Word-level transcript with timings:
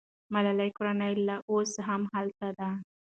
د 0.03 0.03
ملالۍ 0.33 0.69
کورنۍ 0.77 1.13
لا 1.27 1.35
اوس 1.51 1.71
هم 1.87 2.01
هلته 2.13 2.47
ده. 2.59 2.69